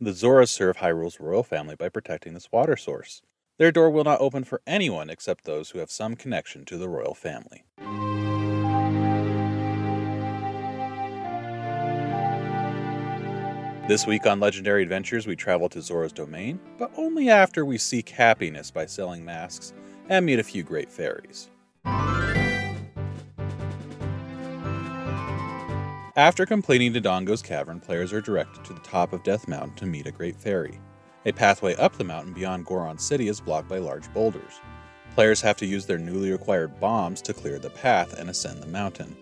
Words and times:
The 0.00 0.10
Zoras 0.10 0.48
serve 0.48 0.78
Hyrule's 0.78 1.20
royal 1.20 1.44
family 1.44 1.76
by 1.76 1.88
protecting 1.88 2.34
this 2.34 2.50
water 2.50 2.76
source. 2.76 3.22
Their 3.58 3.70
door 3.70 3.90
will 3.90 4.02
not 4.02 4.20
open 4.20 4.42
for 4.42 4.60
anyone 4.66 5.08
except 5.08 5.44
those 5.44 5.70
who 5.70 5.78
have 5.78 5.90
some 5.90 6.16
connection 6.16 6.64
to 6.64 6.76
the 6.76 6.88
royal 6.88 7.14
family. 7.14 7.62
This 13.86 14.04
week 14.04 14.26
on 14.26 14.40
Legendary 14.40 14.82
Adventures, 14.82 15.28
we 15.28 15.36
travel 15.36 15.68
to 15.68 15.80
Zora's 15.80 16.12
domain, 16.12 16.58
but 16.76 16.90
only 16.96 17.30
after 17.30 17.64
we 17.64 17.78
seek 17.78 18.08
happiness 18.08 18.72
by 18.72 18.86
selling 18.86 19.24
masks 19.24 19.72
and 20.08 20.26
meet 20.26 20.40
a 20.40 20.44
few 20.44 20.64
great 20.64 20.90
fairies. 20.90 21.50
After 26.16 26.46
completing 26.46 26.92
Dodongo's 26.92 27.42
cavern, 27.42 27.80
players 27.80 28.12
are 28.12 28.20
directed 28.20 28.64
to 28.64 28.72
the 28.72 28.78
top 28.80 29.12
of 29.12 29.24
Death 29.24 29.48
Mountain 29.48 29.74
to 29.74 29.86
meet 29.86 30.06
a 30.06 30.12
great 30.12 30.36
fairy. 30.36 30.78
A 31.26 31.32
pathway 31.32 31.74
up 31.74 31.96
the 31.96 32.04
mountain 32.04 32.32
beyond 32.32 32.66
Goron 32.66 32.98
City 32.98 33.26
is 33.26 33.40
blocked 33.40 33.68
by 33.68 33.78
large 33.78 34.12
boulders. 34.14 34.60
Players 35.16 35.40
have 35.40 35.56
to 35.56 35.66
use 35.66 35.86
their 35.86 35.98
newly 35.98 36.30
acquired 36.30 36.78
bombs 36.78 37.20
to 37.22 37.32
clear 37.32 37.58
the 37.58 37.70
path 37.70 38.16
and 38.16 38.30
ascend 38.30 38.62
the 38.62 38.68
mountain. 38.68 39.16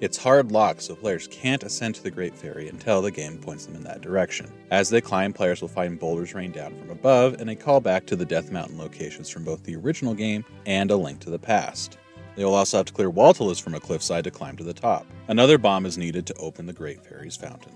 It's 0.00 0.16
hard 0.16 0.50
locked, 0.50 0.80
so 0.80 0.96
players 0.96 1.28
can't 1.28 1.64
ascend 1.64 1.96
to 1.96 2.02
the 2.02 2.10
Great 2.10 2.34
Fairy 2.34 2.70
until 2.70 3.02
the 3.02 3.10
game 3.10 3.36
points 3.36 3.66
them 3.66 3.76
in 3.76 3.84
that 3.84 4.00
direction. 4.00 4.50
As 4.70 4.88
they 4.88 5.02
climb, 5.02 5.34
players 5.34 5.60
will 5.60 5.68
find 5.68 6.00
boulders 6.00 6.32
rain 6.32 6.52
down 6.52 6.74
from 6.78 6.88
above 6.88 7.42
and 7.42 7.50
a 7.50 7.56
callback 7.56 8.06
to 8.06 8.16
the 8.16 8.24
Death 8.24 8.50
Mountain 8.50 8.78
locations 8.78 9.28
from 9.28 9.44
both 9.44 9.64
the 9.64 9.76
original 9.76 10.14
game 10.14 10.46
and 10.64 10.90
a 10.90 10.96
link 10.96 11.20
to 11.20 11.30
the 11.30 11.38
past. 11.38 11.98
They 12.38 12.44
will 12.44 12.54
also 12.54 12.76
have 12.76 12.86
to 12.86 12.92
clear 12.92 13.10
Walltulas 13.10 13.60
from 13.60 13.74
a 13.74 13.80
cliffside 13.80 14.22
to 14.22 14.30
climb 14.30 14.56
to 14.58 14.62
the 14.62 14.72
top. 14.72 15.04
Another 15.26 15.58
bomb 15.58 15.84
is 15.84 15.98
needed 15.98 16.24
to 16.28 16.34
open 16.34 16.66
the 16.66 16.72
Great 16.72 17.04
Fairy's 17.04 17.34
fountain. 17.34 17.74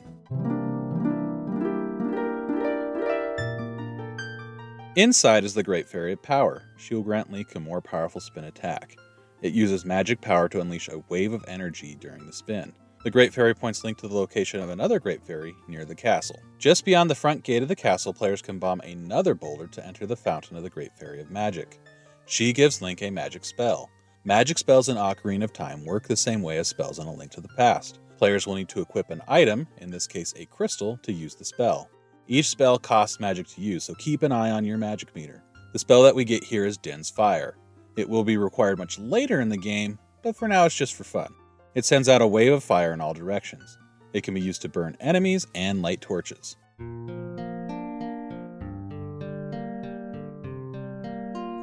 Inside 4.95 5.43
is 5.43 5.55
the 5.55 5.65
Great 5.65 5.89
Fairy 5.89 6.13
of 6.13 6.23
Power. 6.23 6.63
She 6.77 6.95
will 6.95 7.03
grant 7.03 7.33
Link 7.33 7.53
a 7.57 7.59
more 7.59 7.81
powerful 7.81 8.21
spin 8.21 8.45
attack. 8.45 8.95
It 9.41 9.53
uses 9.53 9.85
magic 9.85 10.21
power 10.21 10.49
to 10.51 10.61
unleash 10.61 10.89
a 10.89 11.03
wave 11.09 11.33
of 11.33 11.45
energy 11.49 11.97
during 11.99 12.25
the 12.25 12.33
spin. 12.33 12.73
The 13.03 13.11
Great 13.11 13.35
Fairy 13.35 13.57
points 13.57 13.83
Link 13.83 13.99
to 13.99 14.07
the 14.07 14.15
location 14.15 14.61
of 14.61 14.71
another 14.71 15.01
Great 15.01 15.27
Fairy 15.27 15.57
near 15.67 15.85
the 15.85 15.97
castle. 15.97 16.39
Just 16.61 16.85
beyond 16.85 17.11
the 17.11 17.17
front 17.17 17.43
gate 17.43 17.63
of 17.63 17.69
the 17.69 17.75
castle, 17.75 18.15
players 18.15 18.41
can 18.41 18.61
bomb 18.61 18.81
another 18.83 19.35
boulder 19.35 19.67
to 19.67 19.85
enter 19.85 20.07
the 20.07 20.15
fountain 20.15 20.57
of 20.57 20.63
the 20.63 20.71
Great 20.71 20.97
Fairy 20.97 21.21
of 21.21 21.33
Magic. 21.33 21.81
She 22.27 22.53
gives 22.53 22.81
Link 22.81 23.03
a 23.03 23.11
magic 23.11 23.45
spell. 23.45 23.91
Magic 24.25 24.57
spells 24.57 24.89
in 24.89 24.97
Ocarina 24.97 25.43
of 25.43 25.53
Time 25.53 25.85
work 25.85 26.07
the 26.07 26.15
same 26.15 26.43
way 26.43 26.59
as 26.59 26.69
spells 26.69 27.01
in 27.01 27.09
A 27.09 27.13
Link 27.13 27.33
to 27.33 27.41
the 27.41 27.49
Past. 27.49 27.99
Players 28.19 28.47
will 28.47 28.55
need 28.55 28.69
to 28.69 28.81
equip 28.81 29.11
an 29.11 29.21
item, 29.27 29.67
in 29.79 29.91
this 29.91 30.07
case 30.07 30.33
a 30.37 30.47
crystal, 30.47 30.97
to 31.03 31.13
use 31.13 31.35
the 31.35 31.45
spell. 31.45 31.91
Each 32.29 32.49
spell 32.49 32.79
costs 32.79 33.19
magic 33.19 33.49
to 33.49 33.61
use, 33.61 33.83
so 33.83 33.95
keep 33.95 34.23
an 34.23 34.31
eye 34.31 34.53
on 34.53 34.65
your 34.65 34.79
magic 34.79 35.13
meter. 35.17 35.43
The 35.73 35.81
spell 35.81 36.05
that 36.05 36.15
we 36.15 36.25
get 36.25 36.45
here 36.45 36.65
is 36.65 36.79
Din's 36.79 37.11
Fire. 37.11 37.57
It 37.97 38.09
will 38.09 38.23
be 38.23 38.37
required 38.37 38.79
much 38.79 38.97
later 38.97 39.41
in 39.41 39.49
the 39.49 39.57
game, 39.57 39.99
but 40.23 40.37
for 40.37 40.47
now 40.47 40.67
it's 40.67 40.77
just 40.77 40.95
for 40.95 41.03
fun. 41.03 41.35
It 41.75 41.85
sends 41.85 42.09
out 42.09 42.23
a 42.23 42.27
wave 42.27 42.53
of 42.53 42.63
fire 42.63 42.93
in 42.93 43.01
all 43.01 43.15
directions. 43.15 43.77
It 44.13 44.23
can 44.23 44.35
be 44.35 44.41
used 44.41 44.63
to 44.63 44.69
burn 44.69 44.97
enemies 45.01 45.49
and 45.53 45.83
light 45.83 46.01
torches. 46.01 46.57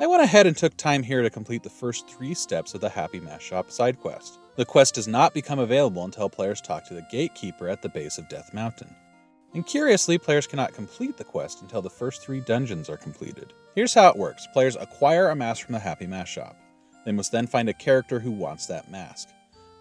I 0.02 0.08
went 0.08 0.24
ahead 0.24 0.48
and 0.48 0.56
took 0.56 0.78
time 0.78 1.04
here 1.04 1.22
to 1.22 1.30
complete 1.30 1.62
the 1.62 1.70
first 1.70 2.08
three 2.08 2.34
steps 2.34 2.74
of 2.74 2.80
the 2.80 2.88
Happy 2.88 3.20
Mask 3.20 3.42
Shop 3.42 3.70
side 3.70 4.00
quest. 4.00 4.40
The 4.56 4.64
quest 4.64 4.96
does 4.96 5.10
not 5.10 5.34
become 5.34 5.60
available 5.60 6.06
until 6.06 6.30
players 6.30 6.62
talk 6.62 6.86
to 6.86 6.94
the 6.94 7.06
gatekeeper 7.12 7.68
at 7.68 7.82
the 7.82 7.90
base 7.90 8.18
of 8.18 8.30
Death 8.30 8.54
Mountain. 8.54 8.96
And 9.54 9.68
curiously, 9.68 10.18
players 10.18 10.48
cannot 10.48 10.72
complete 10.72 11.18
the 11.18 11.26
quest 11.26 11.62
until 11.62 11.82
the 11.82 11.90
first 11.90 12.22
three 12.22 12.40
dungeons 12.40 12.88
are 12.88 12.96
completed. 12.96 13.52
Here's 13.76 13.94
how 13.94 14.08
it 14.08 14.16
works 14.16 14.48
players 14.54 14.78
acquire 14.78 15.32
a 15.32 15.36
mask 15.36 15.66
from 15.66 15.74
the 15.74 15.80
Happy 15.80 16.08
Mask 16.08 16.30
Shop. 16.30 16.56
They 17.06 17.12
must 17.12 17.34
then 17.34 17.46
find 17.46 17.68
a 17.68 17.74
character 17.74 18.22
who 18.22 18.32
wants 18.32 18.68
that 18.68 18.90
mask. 18.90 19.28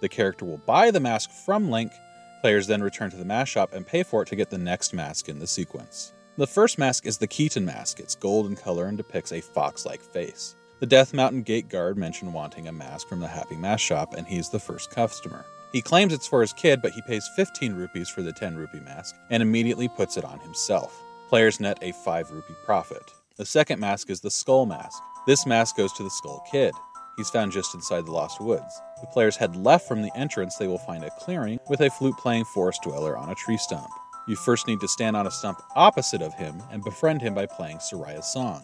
The 0.00 0.08
character 0.08 0.44
will 0.44 0.58
buy 0.58 0.90
the 0.90 0.98
mask 0.98 1.30
from 1.30 1.70
Link. 1.70 1.92
Players 2.40 2.66
then 2.66 2.82
return 2.82 3.10
to 3.10 3.16
the 3.16 3.24
mask 3.24 3.52
shop 3.52 3.72
and 3.72 3.86
pay 3.86 4.02
for 4.02 4.22
it 4.22 4.28
to 4.28 4.36
get 4.36 4.50
the 4.50 4.58
next 4.58 4.92
mask 4.92 5.28
in 5.28 5.38
the 5.38 5.46
sequence. 5.46 6.12
The 6.38 6.46
first 6.46 6.78
mask 6.78 7.04
is 7.04 7.18
the 7.18 7.26
Keaton 7.26 7.64
mask. 7.64 7.98
It's 7.98 8.14
gold 8.14 8.46
in 8.46 8.54
color 8.54 8.86
and 8.86 8.96
depicts 8.96 9.32
a 9.32 9.40
fox 9.40 9.84
like 9.84 10.00
face. 10.00 10.54
The 10.78 10.86
Death 10.86 11.12
Mountain 11.12 11.42
gate 11.42 11.68
guard 11.68 11.98
mentioned 11.98 12.32
wanting 12.32 12.68
a 12.68 12.72
mask 12.72 13.08
from 13.08 13.18
the 13.18 13.26
Happy 13.26 13.56
Mask 13.56 13.84
Shop, 13.84 14.14
and 14.14 14.24
he's 14.24 14.48
the 14.48 14.60
first 14.60 14.92
customer. 14.92 15.44
He 15.72 15.82
claims 15.82 16.12
it's 16.12 16.28
for 16.28 16.40
his 16.40 16.52
kid, 16.52 16.80
but 16.80 16.92
he 16.92 17.02
pays 17.02 17.28
15 17.34 17.74
rupees 17.74 18.08
for 18.08 18.22
the 18.22 18.32
10 18.32 18.54
rupee 18.54 18.78
mask 18.78 19.16
and 19.30 19.42
immediately 19.42 19.88
puts 19.88 20.16
it 20.16 20.24
on 20.24 20.38
himself. 20.38 21.02
Players 21.28 21.58
net 21.58 21.76
a 21.82 21.90
5 21.90 22.30
rupee 22.30 22.54
profit. 22.64 23.02
The 23.36 23.44
second 23.44 23.80
mask 23.80 24.08
is 24.08 24.20
the 24.20 24.30
Skull 24.30 24.64
Mask. 24.64 25.02
This 25.26 25.44
mask 25.44 25.76
goes 25.76 25.92
to 25.94 26.04
the 26.04 26.10
Skull 26.10 26.44
Kid. 26.52 26.72
He's 27.16 27.30
found 27.30 27.50
just 27.50 27.74
inside 27.74 28.06
the 28.06 28.12
Lost 28.12 28.40
Woods. 28.40 28.80
If 29.02 29.10
players 29.10 29.36
head 29.36 29.56
left 29.56 29.88
from 29.88 30.02
the 30.02 30.16
entrance, 30.16 30.54
they 30.54 30.68
will 30.68 30.78
find 30.78 31.02
a 31.02 31.10
clearing 31.18 31.58
with 31.68 31.80
a 31.80 31.90
flute 31.90 32.16
playing 32.16 32.44
forest 32.44 32.82
dweller 32.84 33.18
on 33.18 33.28
a 33.28 33.34
tree 33.34 33.58
stump. 33.58 33.90
You 34.28 34.36
first 34.36 34.66
need 34.66 34.80
to 34.80 34.88
stand 34.88 35.16
on 35.16 35.26
a 35.26 35.30
stump 35.30 35.62
opposite 35.74 36.20
of 36.20 36.34
him 36.34 36.62
and 36.70 36.84
befriend 36.84 37.22
him 37.22 37.32
by 37.32 37.46
playing 37.46 37.78
Saria's 37.78 38.26
song. 38.26 38.62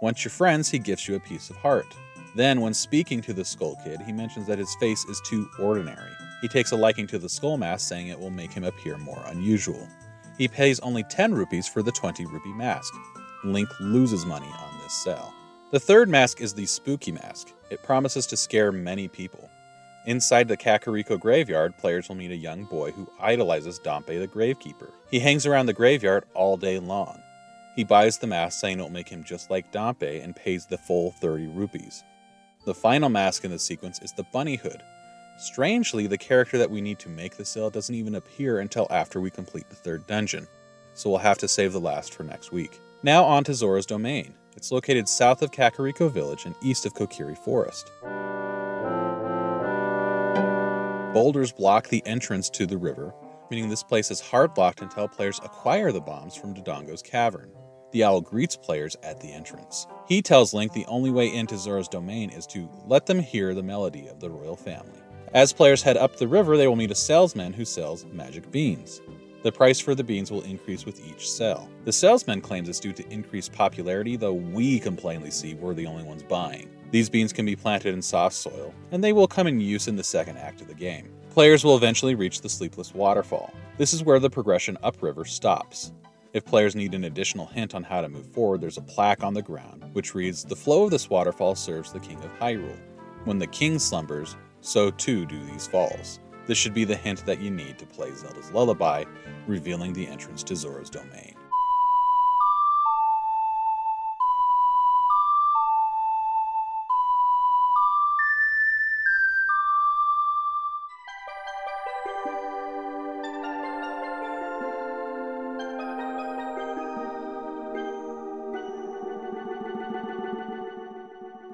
Once 0.00 0.24
you're 0.24 0.30
friends, 0.30 0.70
he 0.70 0.78
gives 0.78 1.06
you 1.06 1.16
a 1.16 1.20
piece 1.20 1.50
of 1.50 1.56
heart. 1.56 1.94
Then, 2.34 2.62
when 2.62 2.72
speaking 2.72 3.20
to 3.22 3.34
the 3.34 3.44
Skull 3.44 3.76
Kid, 3.84 4.00
he 4.00 4.12
mentions 4.12 4.46
that 4.46 4.58
his 4.58 4.74
face 4.76 5.04
is 5.04 5.20
too 5.20 5.46
ordinary. 5.58 6.12
He 6.40 6.48
takes 6.48 6.72
a 6.72 6.76
liking 6.76 7.06
to 7.08 7.18
the 7.18 7.28
skull 7.28 7.58
mask, 7.58 7.86
saying 7.86 8.08
it 8.08 8.18
will 8.18 8.30
make 8.30 8.52
him 8.52 8.64
appear 8.64 8.96
more 8.96 9.22
unusual. 9.26 9.86
He 10.38 10.48
pays 10.48 10.80
only 10.80 11.02
10 11.02 11.34
rupees 11.34 11.68
for 11.68 11.82
the 11.82 11.92
20 11.92 12.24
rupee 12.26 12.52
mask. 12.54 12.94
Link 13.44 13.68
loses 13.78 14.24
money 14.24 14.46
on 14.46 14.78
this 14.82 14.94
sale. 14.94 15.34
The 15.70 15.80
third 15.80 16.08
mask 16.08 16.40
is 16.40 16.54
the 16.54 16.64
Spooky 16.64 17.12
Mask. 17.12 17.48
It 17.68 17.82
promises 17.82 18.26
to 18.28 18.38
scare 18.38 18.72
many 18.72 19.08
people. 19.08 19.50
Inside 20.08 20.48
the 20.48 20.56
Kakariko 20.56 21.20
graveyard, 21.20 21.76
players 21.76 22.08
will 22.08 22.16
meet 22.16 22.30
a 22.30 22.36
young 22.36 22.64
boy 22.64 22.92
who 22.92 23.06
idolizes 23.20 23.78
Dampé 23.78 24.18
the 24.18 24.26
Gravekeeper. 24.26 24.90
He 25.10 25.20
hangs 25.20 25.44
around 25.44 25.66
the 25.66 25.74
graveyard 25.74 26.24
all 26.32 26.56
day 26.56 26.78
long. 26.78 27.20
He 27.76 27.84
buys 27.84 28.16
the 28.16 28.26
mask 28.26 28.58
saying 28.58 28.78
it 28.78 28.82
will 28.82 28.88
make 28.88 29.10
him 29.10 29.22
just 29.22 29.50
like 29.50 29.70
Dampé 29.70 30.24
and 30.24 30.34
pays 30.34 30.64
the 30.64 30.78
full 30.78 31.10
30 31.20 31.48
rupees. 31.48 32.04
The 32.64 32.72
final 32.72 33.10
mask 33.10 33.44
in 33.44 33.50
the 33.50 33.58
sequence 33.58 34.00
is 34.00 34.14
the 34.14 34.24
Bunny 34.32 34.56
Hood. 34.56 34.82
Strangely, 35.36 36.06
the 36.06 36.16
character 36.16 36.56
that 36.56 36.70
we 36.70 36.80
need 36.80 36.98
to 37.00 37.10
make 37.10 37.36
the 37.36 37.44
sale 37.44 37.68
doesn't 37.68 37.94
even 37.94 38.14
appear 38.14 38.60
until 38.60 38.86
after 38.88 39.20
we 39.20 39.28
complete 39.28 39.68
the 39.68 39.76
third 39.76 40.06
dungeon, 40.06 40.46
so 40.94 41.10
we'll 41.10 41.18
have 41.18 41.36
to 41.36 41.48
save 41.48 41.74
the 41.74 41.80
last 41.80 42.14
for 42.14 42.22
next 42.22 42.50
week. 42.50 42.80
Now 43.02 43.24
on 43.24 43.44
to 43.44 43.52
Zora's 43.52 43.84
Domain. 43.84 44.32
It's 44.56 44.72
located 44.72 45.06
south 45.06 45.42
of 45.42 45.50
Kakariko 45.50 46.10
Village 46.10 46.46
and 46.46 46.54
east 46.62 46.86
of 46.86 46.94
Kokiri 46.94 47.36
Forest. 47.36 47.92
Boulders 51.14 51.52
block 51.52 51.88
the 51.88 52.06
entrance 52.06 52.50
to 52.50 52.66
the 52.66 52.76
river, 52.76 53.14
meaning 53.50 53.70
this 53.70 53.82
place 53.82 54.10
is 54.10 54.20
hard 54.20 54.58
locked 54.58 54.82
until 54.82 55.08
players 55.08 55.40
acquire 55.42 55.90
the 55.90 56.02
bombs 56.02 56.36
from 56.36 56.52
Dodongo's 56.52 57.00
cavern. 57.00 57.50
The 57.92 58.04
owl 58.04 58.20
greets 58.20 58.56
players 58.56 58.94
at 59.02 59.18
the 59.18 59.32
entrance. 59.32 59.86
He 60.06 60.20
tells 60.20 60.52
Link 60.52 60.74
the 60.74 60.84
only 60.84 61.10
way 61.10 61.34
into 61.34 61.56
Zora's 61.56 61.88
domain 61.88 62.28
is 62.28 62.46
to 62.48 62.68
let 62.84 63.06
them 63.06 63.20
hear 63.20 63.54
the 63.54 63.62
melody 63.62 64.06
of 64.06 64.20
the 64.20 64.28
royal 64.28 64.54
family. 64.54 65.00
As 65.32 65.50
players 65.50 65.82
head 65.82 65.96
up 65.96 66.16
the 66.16 66.28
river, 66.28 66.58
they 66.58 66.68
will 66.68 66.76
meet 66.76 66.90
a 66.90 66.94
salesman 66.94 67.54
who 67.54 67.64
sells 67.64 68.04
magic 68.12 68.50
beans. 68.50 69.00
The 69.42 69.52
price 69.52 69.80
for 69.80 69.94
the 69.94 70.04
beans 70.04 70.30
will 70.30 70.42
increase 70.42 70.84
with 70.84 71.00
each 71.08 71.30
sell. 71.30 71.70
The 71.86 71.92
salesman 71.92 72.42
claims 72.42 72.68
it's 72.68 72.80
due 72.80 72.92
to 72.92 73.10
increased 73.10 73.54
popularity, 73.54 74.16
though 74.16 74.34
we 74.34 74.78
complainingly 74.78 75.30
see 75.30 75.54
we're 75.54 75.72
the 75.72 75.86
only 75.86 76.04
ones 76.04 76.22
buying. 76.22 76.68
These 76.90 77.10
beans 77.10 77.32
can 77.32 77.44
be 77.44 77.56
planted 77.56 77.92
in 77.92 78.00
soft 78.00 78.34
soil, 78.34 78.74
and 78.92 79.04
they 79.04 79.12
will 79.12 79.28
come 79.28 79.46
in 79.46 79.60
use 79.60 79.88
in 79.88 79.96
the 79.96 80.04
second 80.04 80.38
act 80.38 80.60
of 80.60 80.68
the 80.68 80.74
game. 80.74 81.10
Players 81.30 81.64
will 81.64 81.76
eventually 81.76 82.14
reach 82.14 82.40
the 82.40 82.48
Sleepless 82.48 82.94
Waterfall. 82.94 83.52
This 83.76 83.92
is 83.92 84.02
where 84.02 84.18
the 84.18 84.30
progression 84.30 84.78
upriver 84.82 85.24
stops. 85.24 85.92
If 86.32 86.44
players 86.44 86.74
need 86.74 86.94
an 86.94 87.04
additional 87.04 87.46
hint 87.46 87.74
on 87.74 87.82
how 87.82 88.00
to 88.00 88.08
move 88.08 88.26
forward, 88.32 88.60
there's 88.60 88.78
a 88.78 88.82
plaque 88.82 89.22
on 89.22 89.34
the 89.34 89.42
ground 89.42 89.84
which 89.92 90.14
reads 90.14 90.44
The 90.44 90.56
flow 90.56 90.84
of 90.84 90.90
this 90.90 91.10
waterfall 91.10 91.54
serves 91.54 91.92
the 91.92 92.00
King 92.00 92.18
of 92.18 92.38
Hyrule. 92.38 92.76
When 93.24 93.38
the 93.38 93.46
king 93.46 93.78
slumbers, 93.78 94.36
so 94.60 94.90
too 94.90 95.26
do 95.26 95.42
these 95.44 95.66
falls. 95.66 96.20
This 96.46 96.56
should 96.56 96.74
be 96.74 96.84
the 96.84 96.96
hint 96.96 97.26
that 97.26 97.40
you 97.40 97.50
need 97.50 97.78
to 97.78 97.86
play 97.86 98.10
Zelda's 98.12 98.50
Lullaby, 98.52 99.04
revealing 99.46 99.92
the 99.92 100.06
entrance 100.06 100.42
to 100.44 100.56
Zora's 100.56 100.90
domain. 100.90 101.34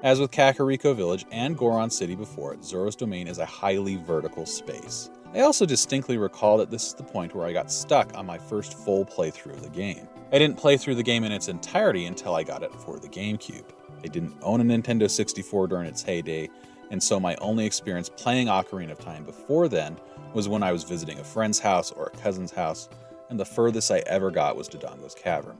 As 0.05 0.19
with 0.19 0.29
Kakariko 0.29 0.95
Village 0.95 1.25
and 1.31 1.57
Goron 1.57 1.89
City 1.89 2.13
before 2.13 2.53
it, 2.53 2.63
Zora's 2.63 2.95
Domain 2.95 3.27
is 3.27 3.39
a 3.39 3.45
highly 3.47 3.95
vertical 3.95 4.45
space. 4.45 5.09
I 5.33 5.39
also 5.39 5.65
distinctly 5.65 6.19
recall 6.19 6.59
that 6.59 6.69
this 6.69 6.85
is 6.85 6.93
the 6.93 7.01
point 7.01 7.33
where 7.33 7.47
I 7.47 7.53
got 7.53 7.71
stuck 7.71 8.15
on 8.15 8.27
my 8.27 8.37
first 8.37 8.77
full 8.77 9.03
playthrough 9.03 9.53
of 9.53 9.63
the 9.63 9.69
game. 9.69 10.07
I 10.31 10.37
didn't 10.37 10.59
play 10.59 10.77
through 10.77 10.93
the 10.93 11.01
game 11.01 11.23
in 11.23 11.31
its 11.31 11.47
entirety 11.47 12.05
until 12.05 12.35
I 12.35 12.43
got 12.43 12.61
it 12.61 12.71
for 12.71 12.99
the 12.99 13.09
GameCube. 13.09 13.65
I 14.03 14.07
didn't 14.07 14.37
own 14.43 14.61
a 14.61 14.63
Nintendo 14.63 15.09
64 15.09 15.69
during 15.69 15.87
its 15.87 16.03
heyday, 16.03 16.51
and 16.91 17.01
so 17.01 17.19
my 17.19 17.35
only 17.41 17.65
experience 17.65 18.07
playing 18.07 18.45
Ocarina 18.45 18.91
of 18.91 18.99
Time 18.99 19.23
before 19.23 19.67
then 19.67 19.97
was 20.35 20.47
when 20.47 20.61
I 20.61 20.71
was 20.71 20.83
visiting 20.83 21.17
a 21.17 21.23
friend's 21.23 21.57
house 21.57 21.91
or 21.91 22.11
a 22.13 22.17
cousin's 22.17 22.51
house, 22.51 22.89
and 23.31 23.39
the 23.39 23.43
furthest 23.45 23.89
I 23.89 24.03
ever 24.05 24.29
got 24.29 24.55
was 24.55 24.69
Dodongo's 24.69 25.15
Cavern. 25.15 25.57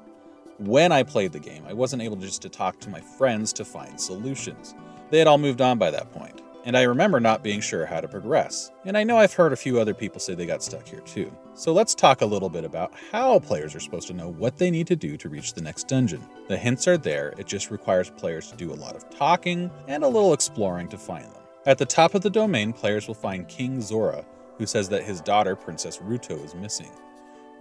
When 0.57 0.94
I 0.94 1.04
played 1.04 1.34
the 1.34 1.40
game, 1.40 1.66
I 1.68 1.74
wasn't 1.74 2.02
able 2.02 2.16
just 2.16 2.42
to 2.44 2.50
talk 2.50 2.80
to 2.80 2.90
my 2.90 3.02
friends 3.02 3.52
to 3.54 3.66
find 3.66 4.00
solutions. 4.00 4.74
They 5.10 5.19
had 5.19 5.28
all 5.28 5.38
moved 5.38 5.60
on 5.60 5.78
by 5.78 5.92
that 5.92 6.13
point, 6.13 6.44
and 6.63 6.78
I 6.78 6.84
remember 6.84 7.19
not 7.19 7.44
being 7.44 7.60
sure 7.60 7.86
how 7.86 8.00
to 8.00 8.07
progress. 8.07 8.72
And 8.86 8.98
I 8.98 9.04
know 9.04 9.18
I've 9.18 9.34
heard 9.34 9.52
a 9.52 9.57
few 9.57 9.81
other 9.81 9.94
people 9.94 10.22
say 10.22 10.34
they 10.34 10.46
got 10.46 10.63
stuck 10.63 10.88
here 10.88 11.02
too. 11.02 11.30
So 11.56 11.74
let's 11.74 11.94
talk 11.94 12.22
a 12.22 12.25
little 12.25 12.48
bit 12.48 12.63
about 12.63 12.94
how 13.12 13.40
players 13.40 13.75
are 13.75 13.81
supposed 13.81 14.07
to 14.07 14.13
know 14.13 14.30
what 14.30 14.57
they 14.57 14.72
need 14.72 14.88
to 14.88 14.96
do 14.96 15.18
to 15.18 15.28
reach 15.28 15.54
the 15.54 15.62
next 15.62 15.90
dungeon. 15.90 16.25
The 16.48 16.56
hints 16.56 16.88
are 16.88 16.98
there, 16.98 17.34
it 17.38 17.48
just 17.48 17.69
requires 17.69 18.10
players 18.10 18.50
to 18.50 18.56
do 18.56 18.72
a 18.72 18.75
lot 18.75 18.96
of 18.96 19.10
talking 19.10 19.69
and 19.90 20.06
a 20.06 20.08
little 20.08 20.31
exploring 20.31 20.88
to 20.88 20.98
find 20.98 21.25
them. 21.25 21.44
At 21.66 21.80
the 21.80 21.86
top 21.86 22.16
of 22.16 22.22
the 22.22 22.30
domain, 22.30 22.72
players 22.72 23.10
will 23.10 23.16
find 23.16 23.46
King 23.50 23.81
Zora, 23.81 24.25
who 24.58 24.66
says 24.66 24.88
that 24.88 25.04
his 25.04 25.19
daughter, 25.19 25.58
Princess 25.58 25.98
Ruto, 25.98 26.42
is 26.46 26.56
missing. 26.56 26.92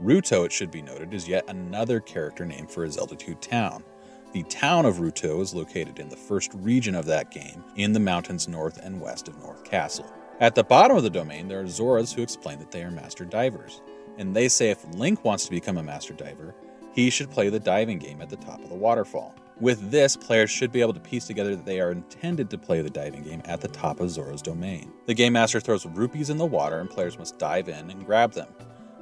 Ruto, 0.03 0.45
it 0.45 0.53
should 0.53 0.71
be 0.71 0.83
noted, 0.83 1.15
is 1.15 1.29
yet 1.29 1.45
another 1.49 2.01
character 2.01 2.45
name 2.45 2.67
for 2.67 2.85
a 2.85 2.91
Zelda 2.91 3.15
2 3.15 3.35
town. 3.37 3.85
The 4.33 4.43
town 4.45 4.87
of 4.87 4.97
Ruto 4.97 5.41
is 5.41 5.55
located 5.55 6.01
in 6.01 6.09
the 6.09 6.17
first 6.17 6.53
region 6.55 6.97
of 6.97 7.07
that 7.07 7.31
game, 7.31 7.63
in 7.77 7.93
the 7.93 8.01
mountains 8.01 8.49
north 8.49 8.79
and 8.83 9.01
west 9.01 9.29
of 9.29 9.39
North 9.39 9.63
Castle. 9.63 10.13
At 10.41 10.57
the 10.57 10.65
bottom 10.65 10.97
of 10.97 11.05
the 11.05 11.11
domain, 11.11 11.47
there 11.47 11.61
are 11.61 11.65
Zoras 11.65 12.13
who 12.13 12.23
explain 12.23 12.59
that 12.59 12.73
they 12.73 12.83
are 12.83 12.91
master 12.91 13.25
divers, 13.25 13.81
and 14.19 14.35
they 14.35 14.49
say 14.49 14.71
if 14.71 14.85
Link 14.95 15.25
wants 15.25 15.45
to 15.45 15.51
become 15.51 15.79
a 15.79 15.83
master 15.83 16.13
diver, 16.13 16.55
he 16.93 17.11
should 17.11 17.31
play 17.31 17.49
the 17.49 17.61
diving 17.61 17.99
game 17.99 18.21
at 18.21 18.29
the 18.29 18.37
top 18.37 18.63
of 18.63 18.69
the 18.69 18.75
waterfall. 18.75 19.35
With 19.61 19.93
this, 19.93 20.17
players 20.17 20.51
should 20.51 20.73
be 20.73 20.81
able 20.81 20.95
to 20.95 21.01
piece 21.01 21.29
together 21.29 21.55
that 21.55 21.65
they 21.65 21.81
are 21.81 21.93
intended 21.93 22.51
to 22.51 22.59
play 22.59 22.83
the 22.83 22.91
diving 22.91 23.23
game 23.23 23.43
at 23.45 23.61
the 23.61 23.69
top 23.69 24.01
of 24.01 24.11
Zora's 24.11 24.43
domain. 24.43 24.93
The 25.07 25.15
game 25.15 25.35
master 25.35 25.61
throws 25.61 25.87
rupees 25.87 26.31
in 26.31 26.39
the 26.39 26.45
water, 26.45 26.81
and 26.81 26.91
players 26.91 27.17
must 27.17 27.39
dive 27.39 27.69
in 27.69 27.89
and 27.91 28.05
grab 28.05 28.33
them. 28.33 28.49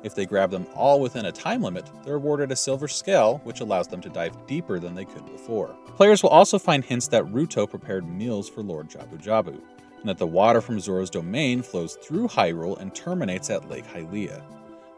If 0.03 0.15
they 0.15 0.27
grab 0.27 0.51
them 0.51 0.67
all 0.75 1.01
within 1.01 1.27
a 1.27 1.33
time 1.33 1.63
limit, 1.63 1.91
they're 2.05 2.17
awarded 2.17 2.51
a 2.51 2.57
silver 2.57 2.89
scale, 2.89 3.41
which 3.45 3.61
allows 3.61 3.89
them 3.89 4.01
to 4.01 4.09
dive 4.09 4.47
deeper 4.47 4.79
than 4.79 4.95
they 4.95 5.05
could 5.05 5.25
before. 5.27 5.77
Players 5.97 6.23
will 6.23 6.31
also 6.31 6.59
find 6.59 6.85
hints 6.85 7.09
that 7.09 7.25
Ruto 7.27 7.69
prepared 7.69 8.09
meals 8.09 8.49
for 8.49 8.63
Lord 8.63 8.89
Jabu 8.89 9.23
Jabu, 9.23 9.61
and 10.01 10.09
that 10.09 10.19
the 10.19 10.27
water 10.27 10.61
from 10.61 10.81
Zora's 10.81 11.11
domain 11.11 11.63
flows 11.63 11.97
through 12.03 12.29
Hyrule 12.29 12.81
and 12.81 12.95
terminates 12.95 13.51
at 13.51 13.71
Lake 13.71 13.87
Hylia. 13.87 14.43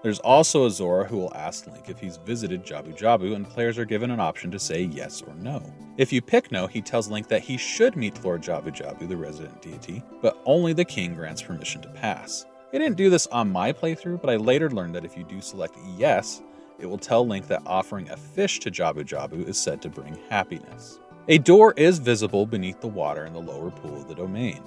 There's 0.03 0.19
also 0.19 0.67
a 0.67 0.71
Zora 0.71 1.07
who 1.07 1.17
will 1.17 1.35
ask 1.35 1.67
Link 1.67 1.89
if 1.89 1.99
he's 1.99 2.19
visited 2.19 2.65
Jabu 2.65 2.95
Jabu, 2.95 3.35
and 3.35 3.49
players 3.49 3.79
are 3.79 3.87
given 3.87 4.11
an 4.11 4.21
option 4.21 4.51
to 4.51 4.59
say 4.59 4.83
yes 4.83 5.23
or 5.23 5.35
no. 5.35 5.63
If 5.97 6.13
you 6.13 6.21
pick 6.21 6.53
no, 6.53 6.67
he 6.67 6.83
tells 6.83 7.09
Link 7.09 7.29
that 7.29 7.43
he 7.43 7.57
should 7.57 7.97
meet 7.97 8.23
Lord 8.23 8.43
Jabu 8.43 8.75
Jabu, 8.75 9.09
the 9.09 9.17
resident 9.17 9.63
deity, 9.63 10.03
but 10.21 10.43
only 10.45 10.75
the 10.75 10.85
king 10.85 11.15
grants 11.15 11.41
permission 11.41 11.81
to 11.81 11.89
pass. 11.89 12.45
I 12.75 12.79
didn't 12.79 12.97
do 12.97 13.09
this 13.09 13.29
on 13.29 13.53
my 13.53 13.73
playthrough, 13.73 14.21
but 14.21 14.31
I 14.31 14.35
later 14.35 14.69
learned 14.69 14.97
that 14.97 15.05
if 15.05 15.17
you 15.17 15.23
do 15.23 15.41
select 15.41 15.77
yes, 15.97 16.43
it 16.81 16.87
will 16.87 16.99
tell 16.99 17.25
Link 17.25 17.47
that 17.47 17.63
offering 17.67 18.11
a 18.11 18.17
fish 18.17 18.59
to 18.61 18.71
Jabu 18.71 19.05
Jabu 19.05 19.47
is 19.47 19.57
said 19.57 19.81
to 19.83 19.89
bring 19.89 20.19
happiness. 20.29 20.99
A 21.29 21.39
door 21.39 21.73
is 21.77 22.01
visible 22.01 22.47
beneath 22.47 22.81
the 22.81 22.89
water 22.89 23.27
in 23.27 23.33
the 23.33 23.39
lower 23.39 23.71
pool 23.71 23.95
of 23.95 24.09
the 24.09 24.15
domain. 24.17 24.61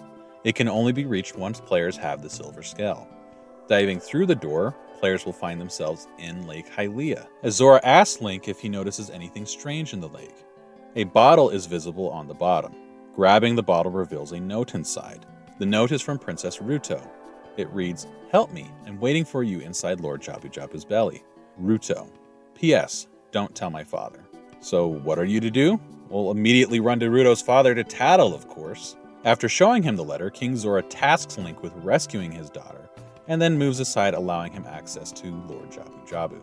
It 0.46 0.56
can 0.56 0.70
only 0.70 0.94
be 0.94 1.06
reached 1.06 1.38
once 1.38 1.60
players 1.60 1.98
have 1.98 2.22
the 2.22 2.30
silver 2.30 2.64
scale. 2.64 3.10
Diving 3.68 4.00
through 4.00 4.28
the 4.28 4.36
door, 4.36 4.74
players 5.02 5.26
will 5.26 5.34
find 5.34 5.60
themselves 5.60 6.08
in 6.18 6.48
Lake 6.48 6.72
Hylia. 6.72 7.28
A 7.44 7.52
Zora 7.52 7.82
asks 7.84 8.22
Link 8.22 8.48
if 8.48 8.62
he 8.62 8.70
notices 8.70 9.10
anything 9.10 9.46
strange 9.46 9.92
in 9.92 10.00
the 10.00 10.08
lake. 10.08 10.46
A 10.96 11.04
bottle 11.04 11.50
is 11.50 11.66
visible 11.66 12.10
on 12.12 12.30
the 12.30 12.34
bottom. 12.34 12.74
Grabbing 13.14 13.56
the 13.56 13.64
bottle 13.64 13.92
reveals 13.92 14.32
a 14.32 14.40
note 14.40 14.76
inside. 14.76 15.26
The 15.60 15.66
note 15.66 15.92
is 15.92 16.02
from 16.02 16.20
Princess 16.20 16.60
Ruto, 16.60 17.06
it 17.60 17.70
reads, 17.70 18.08
Help 18.32 18.52
me, 18.52 18.70
I'm 18.86 19.00
waiting 19.00 19.26
for 19.26 19.44
you 19.44 19.60
inside 19.60 20.02
Lord 20.02 20.22
Jabu 20.22 20.52
Jabu's 20.52 20.86
belly. 20.86 21.24
Ruto. 21.62 22.10
P.S. 22.56 23.08
Don't 23.32 23.54
tell 23.56 23.70
my 23.70 23.84
father. 23.84 24.24
So, 24.60 24.88
what 24.88 25.20
are 25.20 25.26
you 25.26 25.40
to 25.40 25.52
do? 25.52 25.80
Well, 26.10 26.32
immediately 26.32 26.80
run 26.80 27.00
to 27.00 27.10
Ruto's 27.10 27.42
father 27.42 27.76
to 27.76 27.84
tattle, 27.84 28.34
of 28.34 28.48
course. 28.48 28.96
After 29.26 29.50
showing 29.50 29.84
him 29.84 29.96
the 29.96 30.04
letter, 30.04 30.30
King 30.30 30.56
Zora 30.56 30.82
tasks 30.84 31.38
Link 31.38 31.62
with 31.62 31.74
rescuing 31.78 32.32
his 32.32 32.50
daughter, 32.50 32.90
and 33.28 33.42
then 33.42 33.58
moves 33.58 33.80
aside, 33.80 34.14
allowing 34.14 34.54
him 34.54 34.66
access 34.66 35.12
to 35.14 35.28
Lord 35.48 35.70
Jabu 35.72 36.08
Jabu. 36.08 36.42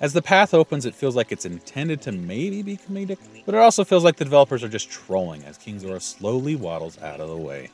As 0.00 0.12
the 0.12 0.22
path 0.22 0.54
opens, 0.54 0.86
it 0.86 0.94
feels 0.94 1.16
like 1.16 1.32
it's 1.32 1.44
intended 1.44 2.00
to 2.02 2.12
maybe 2.12 2.62
be 2.62 2.76
comedic, 2.76 3.18
but 3.44 3.54
it 3.54 3.58
also 3.58 3.84
feels 3.84 4.04
like 4.04 4.16
the 4.16 4.24
developers 4.24 4.62
are 4.62 4.68
just 4.68 4.90
trolling 4.90 5.44
as 5.44 5.58
King 5.58 5.78
Zora 5.78 6.00
slowly 6.00 6.56
waddles 6.56 7.00
out 7.02 7.20
of 7.20 7.28
the 7.28 7.36
way. 7.36 7.70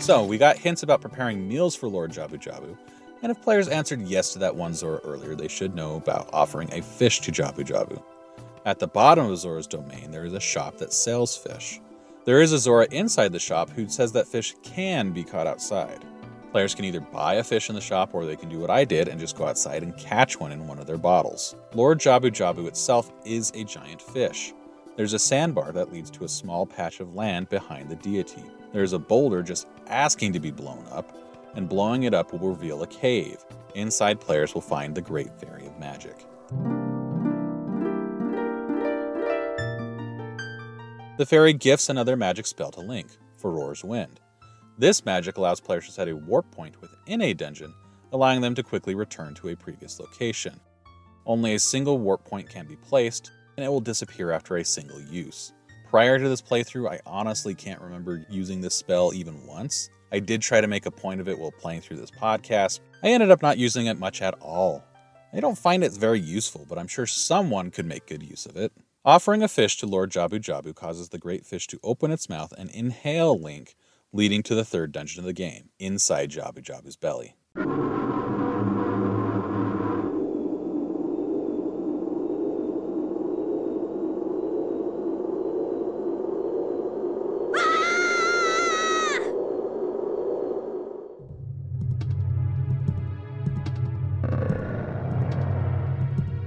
So, 0.00 0.24
we 0.24 0.38
got 0.38 0.56
hints 0.56 0.82
about 0.82 1.00
preparing 1.00 1.46
meals 1.46 1.76
for 1.76 1.86
Lord 1.88 2.12
Jabu 2.12 2.40
Jabu, 2.40 2.76
and 3.22 3.30
if 3.30 3.40
players 3.42 3.68
answered 3.68 4.02
yes 4.02 4.32
to 4.32 4.38
that 4.40 4.54
one 4.54 4.74
Zora 4.74 5.00
earlier, 5.04 5.34
they 5.34 5.48
should 5.48 5.74
know 5.74 5.96
about 5.96 6.30
offering 6.32 6.72
a 6.72 6.82
fish 6.82 7.20
to 7.20 7.32
Jabu 7.32 7.66
Jabu. 7.66 8.02
At 8.64 8.78
the 8.78 8.86
bottom 8.86 9.30
of 9.30 9.38
Zora's 9.38 9.66
domain, 9.66 10.10
there 10.10 10.24
is 10.24 10.34
a 10.34 10.40
shop 10.40 10.78
that 10.78 10.92
sells 10.92 11.36
fish. 11.36 11.80
There 12.24 12.42
is 12.42 12.52
a 12.52 12.58
Zora 12.58 12.86
inside 12.90 13.32
the 13.32 13.38
shop 13.38 13.70
who 13.70 13.88
says 13.88 14.12
that 14.12 14.28
fish 14.28 14.54
can 14.62 15.12
be 15.12 15.24
caught 15.24 15.46
outside. 15.46 16.04
Players 16.52 16.74
can 16.74 16.84
either 16.84 17.00
buy 17.00 17.34
a 17.34 17.44
fish 17.44 17.68
in 17.68 17.74
the 17.74 17.80
shop 17.80 18.14
or 18.14 18.24
they 18.24 18.36
can 18.36 18.48
do 18.48 18.58
what 18.58 18.70
I 18.70 18.84
did 18.84 19.08
and 19.08 19.20
just 19.20 19.36
go 19.36 19.46
outside 19.46 19.82
and 19.82 19.96
catch 19.96 20.40
one 20.40 20.52
in 20.52 20.66
one 20.66 20.78
of 20.78 20.86
their 20.86 20.98
bottles. 20.98 21.56
Lord 21.74 21.98
Jabu 21.98 22.30
Jabu 22.30 22.66
itself 22.66 23.12
is 23.24 23.52
a 23.54 23.64
giant 23.64 24.00
fish. 24.00 24.52
There's 24.96 25.12
a 25.12 25.18
sandbar 25.18 25.72
that 25.72 25.92
leads 25.92 26.10
to 26.10 26.24
a 26.24 26.28
small 26.28 26.66
patch 26.66 27.00
of 27.00 27.14
land 27.14 27.48
behind 27.48 27.88
the 27.88 27.96
deity. 27.96 28.42
There's 28.72 28.94
a 28.94 28.98
boulder 28.98 29.42
just 29.42 29.68
asking 29.86 30.32
to 30.32 30.40
be 30.40 30.50
blown 30.50 30.84
up, 30.90 31.16
and 31.54 31.68
blowing 31.68 32.04
it 32.04 32.14
up 32.14 32.32
will 32.32 32.48
reveal 32.48 32.82
a 32.82 32.86
cave. 32.86 33.44
Inside, 33.74 34.20
players 34.20 34.54
will 34.54 34.60
find 34.60 34.94
the 34.94 35.02
Great 35.02 35.32
Fairy 35.40 35.66
of 35.66 35.78
Magic. 35.78 36.16
The 41.18 41.26
fairy 41.26 41.52
gifts 41.52 41.88
another 41.88 42.16
magic 42.16 42.46
spell 42.46 42.70
to 42.72 42.80
Link, 42.80 43.08
Farore's 43.36 43.82
Wind. 43.82 44.20
This 44.78 45.04
magic 45.04 45.36
allows 45.36 45.60
players 45.60 45.86
to 45.86 45.92
set 45.92 46.08
a 46.08 46.14
warp 46.14 46.48
point 46.52 46.80
within 46.80 47.20
a 47.22 47.34
dungeon, 47.34 47.74
allowing 48.12 48.40
them 48.40 48.54
to 48.54 48.62
quickly 48.62 48.94
return 48.94 49.34
to 49.34 49.48
a 49.48 49.56
previous 49.56 49.98
location. 49.98 50.60
Only 51.26 51.54
a 51.54 51.58
single 51.58 51.98
warp 51.98 52.24
point 52.24 52.48
can 52.48 52.66
be 52.66 52.76
placed, 52.76 53.32
and 53.56 53.66
it 53.66 53.68
will 53.68 53.80
disappear 53.80 54.30
after 54.30 54.56
a 54.56 54.64
single 54.64 55.00
use. 55.00 55.52
Prior 55.90 56.18
to 56.18 56.28
this 56.28 56.40
playthrough, 56.40 56.90
I 56.90 57.00
honestly 57.04 57.54
can't 57.54 57.80
remember 57.80 58.24
using 58.30 58.60
this 58.60 58.74
spell 58.74 59.12
even 59.12 59.44
once, 59.46 59.90
I 60.10 60.20
did 60.20 60.42
try 60.42 60.60
to 60.60 60.66
make 60.66 60.86
a 60.86 60.90
point 60.90 61.20
of 61.20 61.28
it 61.28 61.38
while 61.38 61.50
playing 61.50 61.82
through 61.82 61.98
this 61.98 62.10
podcast. 62.10 62.80
I 63.02 63.08
ended 63.08 63.30
up 63.30 63.42
not 63.42 63.58
using 63.58 63.86
it 63.86 63.98
much 63.98 64.22
at 64.22 64.34
all. 64.40 64.84
I 65.32 65.40
don't 65.40 65.58
find 65.58 65.84
it 65.84 65.92
very 65.92 66.20
useful, 66.20 66.66
but 66.68 66.78
I'm 66.78 66.86
sure 66.86 67.06
someone 67.06 67.70
could 67.70 67.86
make 67.86 68.06
good 68.06 68.22
use 68.22 68.46
of 68.46 68.56
it. 68.56 68.72
Offering 69.04 69.42
a 69.42 69.48
fish 69.48 69.76
to 69.78 69.86
Lord 69.86 70.10
Jabu 70.10 70.40
Jabu 70.40 70.74
causes 70.74 71.10
the 71.10 71.18
great 71.18 71.46
fish 71.46 71.66
to 71.68 71.80
open 71.82 72.10
its 72.10 72.28
mouth 72.28 72.52
and 72.58 72.70
inhale 72.70 73.38
Link, 73.38 73.74
leading 74.12 74.42
to 74.42 74.54
the 74.54 74.64
third 74.64 74.92
dungeon 74.92 75.20
of 75.20 75.26
the 75.26 75.32
game, 75.32 75.68
inside 75.78 76.30
Jabu 76.30 76.62
Jabu's 76.62 76.96
belly. 76.96 77.36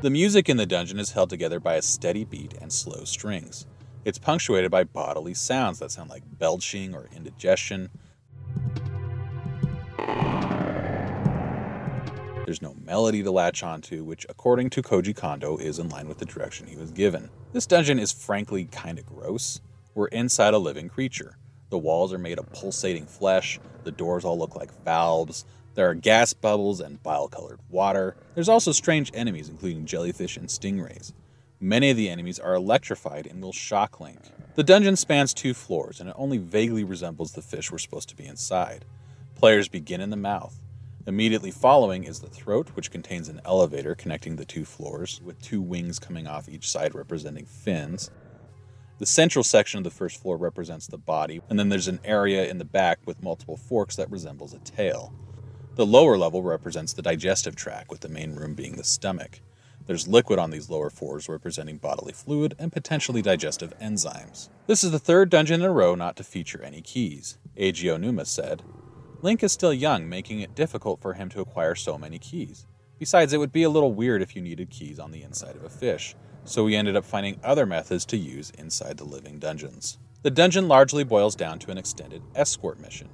The 0.02 0.10
music 0.10 0.50
in 0.50 0.58
the 0.58 0.66
dungeon 0.66 0.98
is 0.98 1.12
held 1.12 1.30
together 1.30 1.60
by 1.60 1.76
a 1.76 1.82
steady 1.84 2.24
beat 2.24 2.56
and 2.60 2.74
slow 2.74 3.04
strings. 3.04 3.68
It's 4.04 4.18
punctuated 4.18 4.72
by 4.72 4.84
bodily 4.84 5.36
sounds 5.36 5.78
that 5.78 5.92
sound 5.92 6.10
like 6.10 6.24
belching 6.40 6.96
or 6.96 7.08
indigestion. 7.16 7.92
There's 12.46 12.64
no 12.64 12.74
melody 12.84 13.22
to 13.22 13.30
latch 13.30 13.62
onto, 13.62 14.04
which, 14.04 14.26
according 14.28 14.72
to 14.72 14.82
Koji 14.82 15.16
Kondo, 15.16 15.58
is 15.58 15.78
in 15.78 15.90
line 15.90 16.08
with 16.08 16.18
the 16.18 16.26
direction 16.26 16.66
he 16.66 16.78
was 16.78 16.90
given. 16.90 17.30
This 17.54 17.68
dungeon 17.68 18.00
is 18.00 18.12
frankly 18.12 18.66
kinda 18.72 19.04
gross. 19.04 19.62
We're 19.94 20.08
inside 20.08 20.56
a 20.56 20.58
living 20.58 20.90
creature. 20.90 21.38
The 21.70 21.78
walls 21.78 22.12
are 22.12 22.18
made 22.18 22.40
of 22.40 22.52
pulsating 22.52 23.06
flesh, 23.06 23.60
the 23.84 23.92
doors 23.92 24.26
all 24.26 24.40
look 24.40 24.56
like 24.56 24.84
valves, 24.84 25.46
there 25.74 25.90
are 25.90 25.96
gas 25.96 26.34
bubbles 26.34 26.80
and 26.82 27.02
bile 27.02 27.28
colored 27.28 27.60
water. 27.70 28.16
There's 28.36 28.50
also 28.50 28.72
strange 28.72 29.12
enemies, 29.14 29.50
including 29.50 29.86
jellyfish 29.86 30.38
and 30.38 30.48
stingrays. 30.48 31.14
Many 31.60 31.92
of 31.92 31.98
the 31.98 32.10
enemies 32.10 32.40
are 32.40 32.56
electrified 32.56 33.28
and 33.28 33.42
will 33.42 33.54
shock 33.54 34.00
Link. 34.00 34.20
The 34.56 34.64
dungeon 34.64 34.96
spans 34.96 35.34
two 35.34 35.54
floors, 35.54 36.00
and 36.00 36.10
it 36.10 36.16
only 36.18 36.38
vaguely 36.40 36.84
resembles 36.84 37.32
the 37.32 37.42
fish 37.42 37.72
we're 37.72 37.78
supposed 37.78 38.10
to 38.10 38.16
be 38.16 38.26
inside. 38.26 38.84
Players 39.36 39.70
begin 39.70 40.02
in 40.02 40.10
the 40.10 40.18
mouth. 40.18 40.60
Immediately 41.08 41.52
following 41.52 42.04
is 42.04 42.20
the 42.20 42.28
throat, 42.28 42.70
which 42.74 42.92
contains 42.92 43.30
an 43.30 43.42
elevator 43.46 43.96
connecting 43.96 44.36
the 44.36 44.46
two 44.46 44.66
floors, 44.66 45.22
with 45.24 45.42
two 45.42 45.62
wings 45.62 46.00
coming 46.00 46.28
off 46.28 46.50
each 46.50 46.70
side 46.70 46.94
representing 46.94 47.46
fins. 47.46 48.12
The 49.00 49.06
central 49.06 49.44
section 49.44 49.80
of 49.80 49.84
the 49.84 49.90
first 49.90 50.22
floor 50.22 50.38
represents 50.38 50.86
the 50.86 50.98
body, 50.98 51.42
and 51.50 51.58
then 51.58 51.70
there's 51.70 51.88
an 51.88 52.02
area 52.04 52.48
in 52.48 52.60
the 52.60 52.66
back 52.66 53.00
with 53.06 53.24
multiple 53.24 53.58
forks 53.58 53.96
that 53.96 54.12
resembles 54.12 54.54
a 54.54 54.60
tail. 54.60 55.14
The 55.82 55.88
lower 55.88 56.16
level 56.16 56.44
represents 56.44 56.94
the 56.94 57.02
digestive 57.02 57.56
tract, 57.56 57.90
with 57.90 58.02
the 58.02 58.08
main 58.08 58.36
room 58.36 58.54
being 58.54 58.76
the 58.76 58.84
stomach. 58.84 59.42
There's 59.88 60.08
liquid 60.08 60.38
on 60.38 60.52
these 60.52 60.70
lower 60.70 60.92
floors 60.92 61.28
representing 61.28 61.78
bodily 61.78 62.14
fluid 62.14 62.54
and 62.60 62.72
potentially 62.72 63.24
digestive 63.24 63.74
enzymes. 63.80 64.50
This 64.68 64.84
is 64.84 64.92
the 64.92 65.00
third 65.00 65.32
dungeon 65.32 65.62
in 65.62 65.66
a 65.66 65.72
row 65.72 65.96
not 65.96 66.16
to 66.18 66.24
feature 66.24 66.62
any 66.62 66.82
keys. 66.84 67.40
Eiji 67.58 67.86
Aonuma 67.86 68.28
said, 68.28 68.62
Link 69.24 69.42
is 69.42 69.54
still 69.54 69.74
young, 69.74 70.08
making 70.08 70.40
it 70.40 70.54
difficult 70.54 71.02
for 71.02 71.14
him 71.14 71.30
to 71.30 71.42
acquire 71.42 71.74
so 71.74 71.98
many 71.98 72.20
keys. 72.20 72.68
Besides, 73.00 73.34
it 73.34 73.40
would 73.40 73.52
be 73.52 73.64
a 73.64 73.70
little 73.72 73.92
weird 73.92 74.22
if 74.22 74.36
you 74.36 74.44
needed 74.44 74.70
keys 74.70 75.00
on 75.00 75.10
the 75.10 75.24
inside 75.24 75.56
of 75.56 75.64
a 75.64 75.70
fish, 75.70 76.16
so 76.46 76.64
we 76.64 76.76
ended 76.76 76.96
up 76.96 77.06
finding 77.06 77.40
other 77.44 77.66
methods 77.66 78.06
to 78.06 78.18
use 78.18 78.52
inside 78.52 78.98
the 78.98 79.04
living 79.04 79.40
dungeons. 79.40 79.98
The 80.22 80.30
dungeon 80.30 80.68
largely 80.68 81.04
boils 81.04 81.36
down 81.36 81.58
to 81.58 81.72
an 81.72 81.80
extended 81.80 82.22
escort 82.36 82.80
mission. 82.80 83.10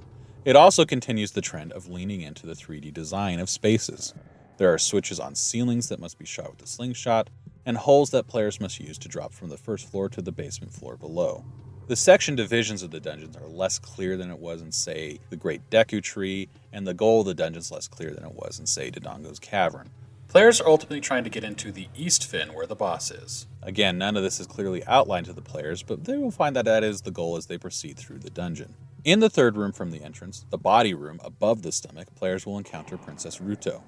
It 0.48 0.56
also 0.56 0.86
continues 0.86 1.32
the 1.32 1.42
trend 1.42 1.74
of 1.74 1.90
leaning 1.90 2.22
into 2.22 2.46
the 2.46 2.54
3D 2.54 2.94
design 2.94 3.38
of 3.38 3.50
spaces. 3.50 4.14
There 4.56 4.72
are 4.72 4.78
switches 4.78 5.20
on 5.20 5.34
ceilings 5.34 5.90
that 5.90 6.00
must 6.00 6.18
be 6.18 6.24
shot 6.24 6.52
with 6.52 6.62
a 6.62 6.66
slingshot, 6.66 7.28
and 7.66 7.76
holes 7.76 8.08
that 8.12 8.28
players 8.28 8.58
must 8.58 8.80
use 8.80 8.96
to 8.96 9.08
drop 9.08 9.34
from 9.34 9.50
the 9.50 9.58
first 9.58 9.90
floor 9.90 10.08
to 10.08 10.22
the 10.22 10.32
basement 10.32 10.72
floor 10.72 10.96
below. 10.96 11.44
The 11.88 11.96
section 11.96 12.34
divisions 12.34 12.82
of 12.82 12.90
the 12.90 12.98
dungeons 12.98 13.36
are 13.36 13.46
less 13.46 13.78
clear 13.78 14.16
than 14.16 14.30
it 14.30 14.38
was 14.38 14.62
in, 14.62 14.72
say, 14.72 15.20
the 15.28 15.36
Great 15.36 15.68
Deku 15.68 16.02
Tree, 16.02 16.48
and 16.72 16.86
the 16.86 16.94
goal 16.94 17.20
of 17.20 17.26
the 17.26 17.34
dungeons 17.34 17.70
less 17.70 17.86
clear 17.86 18.14
than 18.14 18.24
it 18.24 18.34
was 18.34 18.58
in, 18.58 18.64
say, 18.64 18.90
Dodongo's 18.90 19.38
Cavern. 19.38 19.90
Players 20.28 20.62
are 20.62 20.68
ultimately 20.68 21.02
trying 21.02 21.24
to 21.24 21.30
get 21.30 21.44
into 21.44 21.70
the 21.70 21.88
East 21.94 22.24
Fin 22.24 22.54
where 22.54 22.66
the 22.66 22.74
boss 22.74 23.10
is. 23.10 23.46
Again, 23.62 23.98
none 23.98 24.16
of 24.16 24.22
this 24.22 24.40
is 24.40 24.46
clearly 24.46 24.82
outlined 24.86 25.26
to 25.26 25.34
the 25.34 25.42
players, 25.42 25.82
but 25.82 26.04
they 26.04 26.16
will 26.16 26.30
find 26.30 26.56
that 26.56 26.64
that 26.64 26.84
is 26.84 27.02
the 27.02 27.10
goal 27.10 27.36
as 27.36 27.44
they 27.44 27.58
proceed 27.58 27.98
through 27.98 28.20
the 28.20 28.30
dungeon. 28.30 28.74
In 29.04 29.20
the 29.20 29.30
third 29.30 29.56
room 29.56 29.70
from 29.70 29.92
the 29.92 30.02
entrance, 30.02 30.44
the 30.50 30.58
body 30.58 30.92
room 30.92 31.20
above 31.22 31.62
the 31.62 31.70
stomach, 31.70 32.08
players 32.16 32.44
will 32.44 32.58
encounter 32.58 32.96
Princess 32.96 33.38
Ruto. 33.38 33.82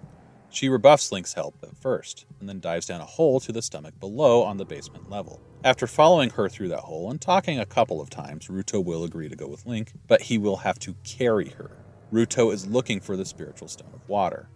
She 0.50 0.68
rebuffs 0.68 1.10
Link's 1.10 1.34
help 1.34 1.56
at 1.64 1.76
first, 1.76 2.26
and 2.38 2.48
then 2.48 2.60
dives 2.60 2.86
down 2.86 3.00
a 3.00 3.06
hole 3.06 3.40
to 3.40 3.50
the 3.50 3.60
stomach 3.60 3.98
below 3.98 4.44
on 4.44 4.56
the 4.56 4.64
basement 4.64 5.10
level. 5.10 5.40
After 5.64 5.88
following 5.88 6.30
her 6.30 6.48
through 6.48 6.68
that 6.68 6.80
hole 6.80 7.10
and 7.10 7.20
talking 7.20 7.58
a 7.58 7.66
couple 7.66 8.00
of 8.00 8.08
times, 8.08 8.46
Ruto 8.46 8.82
will 8.82 9.02
agree 9.02 9.28
to 9.28 9.34
go 9.34 9.48
with 9.48 9.66
Link, 9.66 9.92
but 10.06 10.22
he 10.22 10.38
will 10.38 10.58
have 10.58 10.78
to 10.80 10.94
carry 11.02 11.50
her. 11.50 11.72
Ruto 12.12 12.52
is 12.52 12.68
looking 12.68 13.00
for 13.00 13.16
the 13.16 13.24
spiritual 13.24 13.66
stone 13.66 13.90
of 13.92 14.08
water. 14.08 14.48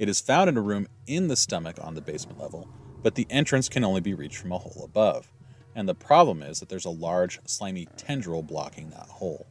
It 0.00 0.08
is 0.08 0.20
found 0.20 0.48
in 0.50 0.56
a 0.56 0.62
room 0.62 0.88
in 1.06 1.28
the 1.28 1.36
stomach 1.36 1.76
on 1.80 1.94
the 1.94 2.00
basement 2.00 2.40
level, 2.40 2.68
but 3.04 3.14
the 3.14 3.28
entrance 3.30 3.68
can 3.68 3.84
only 3.84 4.00
be 4.00 4.14
reached 4.14 4.38
from 4.38 4.50
a 4.50 4.58
hole 4.58 4.82
above. 4.84 5.30
And 5.76 5.88
the 5.88 5.94
problem 5.94 6.42
is 6.42 6.58
that 6.58 6.68
there's 6.68 6.84
a 6.84 6.90
large, 6.90 7.38
slimy 7.46 7.86
tendril 7.96 8.42
blocking 8.42 8.90
that 8.90 9.06
hole. 9.08 9.46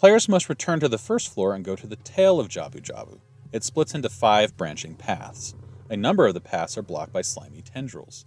Players 0.00 0.30
must 0.30 0.48
return 0.48 0.80
to 0.80 0.88
the 0.88 0.96
first 0.96 1.30
floor 1.30 1.54
and 1.54 1.62
go 1.62 1.76
to 1.76 1.86
the 1.86 1.96
tail 1.96 2.40
of 2.40 2.48
Jabu 2.48 2.80
Jabu. 2.80 3.20
It 3.52 3.62
splits 3.62 3.94
into 3.94 4.08
five 4.08 4.56
branching 4.56 4.94
paths. 4.94 5.54
A 5.90 5.96
number 5.98 6.26
of 6.26 6.32
the 6.32 6.40
paths 6.40 6.78
are 6.78 6.82
blocked 6.82 7.12
by 7.12 7.20
slimy 7.20 7.60
tendrils. 7.60 8.24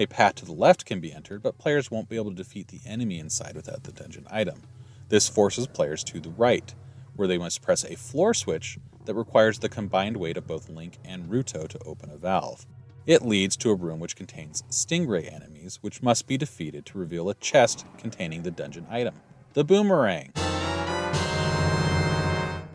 A 0.00 0.06
path 0.06 0.34
to 0.34 0.44
the 0.44 0.52
left 0.52 0.84
can 0.84 0.98
be 0.98 1.12
entered, 1.12 1.44
but 1.44 1.58
players 1.58 1.92
won't 1.92 2.08
be 2.08 2.16
able 2.16 2.30
to 2.30 2.36
defeat 2.36 2.66
the 2.66 2.80
enemy 2.84 3.20
inside 3.20 3.54
without 3.54 3.84
the 3.84 3.92
dungeon 3.92 4.26
item. 4.28 4.62
This 5.08 5.28
forces 5.28 5.68
players 5.68 6.02
to 6.02 6.18
the 6.18 6.30
right, 6.30 6.74
where 7.14 7.28
they 7.28 7.38
must 7.38 7.62
press 7.62 7.84
a 7.84 7.94
floor 7.94 8.34
switch 8.34 8.76
that 9.04 9.14
requires 9.14 9.60
the 9.60 9.68
combined 9.68 10.16
weight 10.16 10.36
of 10.36 10.48
both 10.48 10.68
Link 10.68 10.98
and 11.04 11.28
Ruto 11.28 11.68
to 11.68 11.78
open 11.84 12.10
a 12.10 12.16
valve. 12.16 12.66
It 13.06 13.22
leads 13.22 13.56
to 13.58 13.70
a 13.70 13.76
room 13.76 14.00
which 14.00 14.16
contains 14.16 14.64
stingray 14.72 15.32
enemies, 15.32 15.78
which 15.82 16.02
must 16.02 16.26
be 16.26 16.36
defeated 16.36 16.84
to 16.86 16.98
reveal 16.98 17.30
a 17.30 17.34
chest 17.34 17.86
containing 17.96 18.42
the 18.42 18.50
dungeon 18.50 18.88
item 18.90 19.14
the 19.52 19.64
boomerang. 19.64 20.32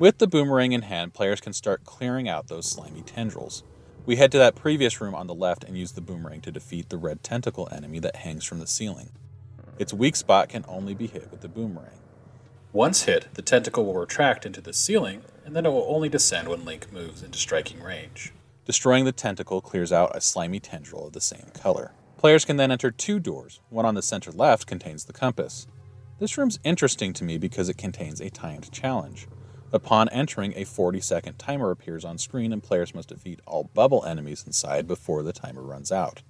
With 0.02 0.18
the 0.18 0.26
boomerang 0.26 0.72
in 0.72 0.82
hand, 0.82 1.14
players 1.14 1.40
can 1.40 1.54
start 1.54 1.84
clearing 1.84 2.28
out 2.28 2.48
those 2.48 2.66
slimy 2.66 3.04
tendrils. 3.04 3.64
We 4.04 4.16
head 4.16 4.32
to 4.32 4.40
that 4.40 4.56
previous 4.56 5.00
room 5.00 5.14
on 5.14 5.28
the 5.28 5.36
left 5.36 5.64
and 5.64 5.78
use 5.78 5.92
the 5.92 6.02
boomerang 6.02 6.42
to 6.42 6.52
defeat 6.52 6.90
the 6.90 6.98
red 6.98 7.22
tentacle 7.22 7.70
enemy 7.72 8.00
that 8.00 8.16
hangs 8.16 8.44
from 8.44 8.58
the 8.58 8.66
ceiling. 8.66 9.12
Its 9.78 9.94
weak 9.94 10.16
spot 10.16 10.50
can 10.50 10.66
only 10.68 10.96
be 10.96 11.06
hit 11.06 11.30
with 11.30 11.42
the 11.42 11.48
boomerang. 11.48 12.00
Once 12.74 13.04
hit, 13.04 13.28
the 13.36 13.44
tentacle 13.44 13.86
will 13.86 13.94
retract 13.94 14.44
into 14.44 14.60
the 14.60 14.74
ceiling, 14.74 15.22
and 15.46 15.56
then 15.56 15.68
it 15.68 15.72
will 15.72 15.86
only 15.88 16.10
descend 16.10 16.48
when 16.48 16.66
Link 16.66 16.92
moves 16.92 17.22
into 17.22 17.38
striking 17.38 17.80
range. 17.80 18.34
Destroying 18.66 19.06
the 19.06 19.12
tentacle 19.12 19.62
clears 19.62 19.92
out 19.92 20.18
a 20.18 20.22
slimy 20.22 20.60
tendril 20.60 21.06
of 21.06 21.14
the 21.14 21.22
same 21.22 21.46
color. 21.54 21.92
Players 22.18 22.44
can 22.44 22.58
then 22.58 22.72
enter 22.72 22.90
two 22.90 23.20
doors. 23.20 23.60
One 23.70 23.86
on 23.86 23.94
the 23.94 24.02
center 24.02 24.32
left 24.32 24.66
contains 24.66 25.06
the 25.06 25.14
compass. 25.14 25.68
This 26.18 26.40
room's 26.40 26.58
interesting 26.64 27.14
to 27.14 27.24
me 27.24 27.38
because 27.38 27.70
it 27.70 27.78
contains 27.78 28.20
a 28.20 28.32
timed 28.32 28.72
challenge. 28.72 29.28
Upon 29.74 30.10
entering, 30.10 30.54
a 30.56 30.66
40 30.66 31.00
second 31.00 31.40
timer 31.40 31.72
appears 31.72 32.04
on 32.04 32.18
screen, 32.18 32.52
and 32.52 32.62
players 32.62 32.94
must 32.94 33.10
defeat 33.10 33.40
all 33.46 33.70
bubble 33.74 34.04
enemies 34.06 34.44
inside 34.46 34.86
before 34.88 35.24
the 35.24 35.32
timer 35.32 35.62
runs 35.62 35.92
out. 35.92 36.22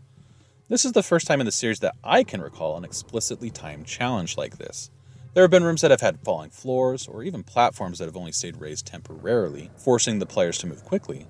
This 0.70 0.86
is 0.86 0.92
the 0.92 1.04
first 1.04 1.28
time 1.28 1.42
in 1.42 1.46
the 1.46 1.52
series 1.52 1.80
that 1.80 1.96
I 2.04 2.24
can 2.24 2.42
recall 2.42 2.78
an 2.78 2.86
explicitly 2.86 3.50
timed 3.50 3.88
challenge 3.88 4.38
like 4.38 4.58
this. 4.58 4.92
There 5.34 5.44
have 5.44 5.52
been 5.52 5.64
rooms 5.64 5.82
that 5.82 5.92
have 5.92 6.02
had 6.02 6.20
falling 6.20 6.50
floors, 6.52 7.08
or 7.08 7.24
even 7.24 7.44
platforms 7.44 8.00
that 8.00 8.06
have 8.06 8.18
only 8.18 8.32
stayed 8.32 8.58
raised 8.58 8.86
temporarily, 8.86 9.72
forcing 9.76 10.20
the 10.20 10.26
players 10.26 10.58
to 10.60 10.68
move 10.68 10.84
quickly. 10.84 11.26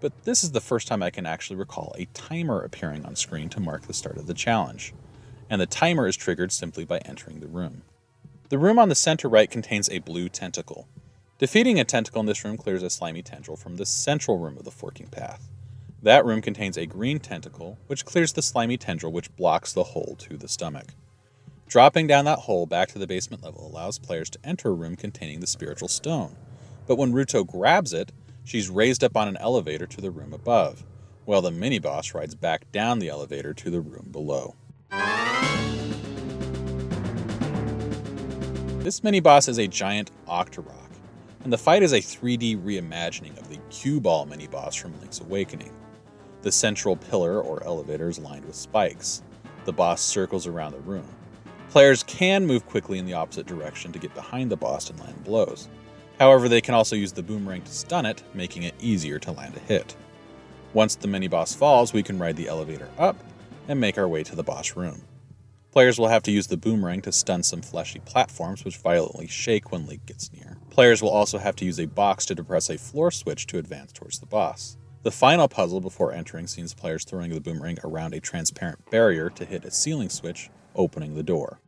But 0.00 0.24
this 0.24 0.42
is 0.42 0.50
the 0.50 0.60
first 0.60 0.88
time 0.88 1.02
I 1.02 1.10
can 1.10 1.26
actually 1.26 1.56
recall 1.56 1.94
a 1.96 2.06
timer 2.06 2.60
appearing 2.60 3.04
on 3.06 3.14
screen 3.14 3.48
to 3.50 3.60
mark 3.60 3.82
the 3.82 3.92
start 3.92 4.16
of 4.16 4.26
the 4.26 4.34
challenge, 4.34 4.94
and 5.48 5.60
the 5.60 5.66
timer 5.66 6.08
is 6.08 6.16
triggered 6.16 6.50
simply 6.50 6.84
by 6.84 6.98
entering 7.04 7.38
the 7.38 7.46
room. 7.46 7.82
The 8.48 8.58
room 8.58 8.78
on 8.78 8.88
the 8.88 8.94
center 8.94 9.28
right 9.28 9.50
contains 9.50 9.88
a 9.88 10.00
blue 10.00 10.28
tentacle. 10.28 10.88
Defeating 11.42 11.80
a 11.80 11.84
tentacle 11.84 12.20
in 12.20 12.26
this 12.26 12.44
room 12.44 12.56
clears 12.56 12.84
a 12.84 12.88
slimy 12.88 13.20
tendril 13.20 13.56
from 13.56 13.74
the 13.74 13.84
central 13.84 14.38
room 14.38 14.56
of 14.56 14.62
the 14.62 14.70
forking 14.70 15.08
path. 15.08 15.48
That 16.00 16.24
room 16.24 16.40
contains 16.40 16.76
a 16.76 16.86
green 16.86 17.18
tentacle, 17.18 17.78
which 17.88 18.04
clears 18.04 18.32
the 18.32 18.42
slimy 18.42 18.76
tendril 18.76 19.10
which 19.10 19.34
blocks 19.34 19.72
the 19.72 19.82
hole 19.82 20.14
to 20.20 20.36
the 20.36 20.46
stomach. 20.46 20.94
Dropping 21.66 22.06
down 22.06 22.26
that 22.26 22.38
hole 22.38 22.64
back 22.66 22.90
to 22.90 23.00
the 23.00 23.08
basement 23.08 23.42
level 23.42 23.66
allows 23.66 23.98
players 23.98 24.30
to 24.30 24.38
enter 24.44 24.68
a 24.68 24.72
room 24.72 24.94
containing 24.94 25.40
the 25.40 25.48
spiritual 25.48 25.88
stone. 25.88 26.36
But 26.86 26.94
when 26.94 27.12
Ruto 27.12 27.44
grabs 27.44 27.92
it, 27.92 28.12
she's 28.44 28.70
raised 28.70 29.02
up 29.02 29.16
on 29.16 29.26
an 29.26 29.36
elevator 29.38 29.86
to 29.86 30.00
the 30.00 30.12
room 30.12 30.32
above, 30.32 30.84
while 31.24 31.42
the 31.42 31.50
mini 31.50 31.80
boss 31.80 32.14
rides 32.14 32.36
back 32.36 32.70
down 32.70 33.00
the 33.00 33.08
elevator 33.08 33.52
to 33.52 33.68
the 33.68 33.80
room 33.80 34.10
below. 34.12 34.54
This 38.84 39.02
mini 39.02 39.18
boss 39.18 39.48
is 39.48 39.58
a 39.58 39.66
giant 39.66 40.12
Octorok, 40.28 40.81
and 41.44 41.52
the 41.52 41.58
fight 41.58 41.82
is 41.82 41.92
a 41.92 41.98
3D 41.98 42.62
reimagining 42.62 43.36
of 43.38 43.48
the 43.48 43.58
cue 43.70 44.00
ball 44.00 44.26
mini 44.26 44.46
boss 44.46 44.76
from 44.76 44.98
Link's 45.00 45.20
Awakening. 45.20 45.72
The 46.42 46.52
central 46.52 46.96
pillar 46.96 47.40
or 47.40 47.64
elevator 47.64 48.08
is 48.08 48.18
lined 48.18 48.44
with 48.44 48.54
spikes. 48.54 49.22
The 49.64 49.72
boss 49.72 50.00
circles 50.00 50.46
around 50.46 50.72
the 50.72 50.80
room. 50.80 51.08
Players 51.70 52.02
can 52.04 52.46
move 52.46 52.66
quickly 52.66 52.98
in 52.98 53.06
the 53.06 53.14
opposite 53.14 53.46
direction 53.46 53.92
to 53.92 53.98
get 53.98 54.14
behind 54.14 54.50
the 54.50 54.56
boss 54.56 54.90
and 54.90 55.00
land 55.00 55.24
blows. 55.24 55.68
However, 56.18 56.48
they 56.48 56.60
can 56.60 56.74
also 56.74 56.94
use 56.94 57.12
the 57.12 57.22
boomerang 57.22 57.62
to 57.62 57.72
stun 57.72 58.06
it, 58.06 58.22
making 58.34 58.64
it 58.64 58.74
easier 58.78 59.18
to 59.20 59.32
land 59.32 59.56
a 59.56 59.60
hit. 59.60 59.96
Once 60.74 60.94
the 60.94 61.08
mini 61.08 61.28
boss 61.28 61.54
falls, 61.54 61.92
we 61.92 62.02
can 62.02 62.18
ride 62.18 62.36
the 62.36 62.48
elevator 62.48 62.88
up 62.98 63.16
and 63.68 63.80
make 63.80 63.98
our 63.98 64.08
way 64.08 64.22
to 64.22 64.36
the 64.36 64.42
boss 64.42 64.76
room. 64.76 65.02
Players 65.72 65.98
will 65.98 66.08
have 66.08 66.22
to 66.24 66.30
use 66.30 66.48
the 66.48 66.58
boomerang 66.58 67.00
to 67.00 67.12
stun 67.12 67.42
some 67.42 67.62
fleshy 67.62 67.98
platforms 68.00 68.62
which 68.62 68.76
violently 68.76 69.26
shake 69.26 69.72
when 69.72 69.86
Link 69.86 70.04
gets 70.04 70.30
near. 70.30 70.58
Players 70.68 71.00
will 71.00 71.08
also 71.08 71.38
have 71.38 71.56
to 71.56 71.64
use 71.64 71.80
a 71.80 71.86
box 71.86 72.26
to 72.26 72.34
depress 72.34 72.68
a 72.68 72.76
floor 72.76 73.10
switch 73.10 73.46
to 73.46 73.56
advance 73.56 73.90
towards 73.90 74.18
the 74.18 74.26
boss. 74.26 74.76
The 75.02 75.10
final 75.10 75.48
puzzle 75.48 75.80
before 75.80 76.12
entering 76.12 76.46
sees 76.46 76.74
players 76.74 77.04
throwing 77.04 77.30
the 77.30 77.40
boomerang 77.40 77.78
around 77.82 78.12
a 78.12 78.20
transparent 78.20 78.90
barrier 78.90 79.30
to 79.30 79.46
hit 79.46 79.64
a 79.64 79.70
ceiling 79.70 80.10
switch 80.10 80.50
opening 80.74 81.14
the 81.14 81.22
door. 81.22 81.58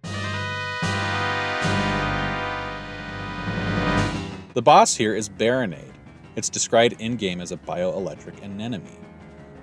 The 4.52 4.62
boss 4.62 4.96
here 4.96 5.14
is 5.14 5.30
Barinade. 5.30 5.94
It's 6.36 6.50
described 6.50 7.00
in 7.00 7.16
game 7.16 7.40
as 7.40 7.52
a 7.52 7.56
bioelectric 7.56 8.42
anemone. 8.42 9.06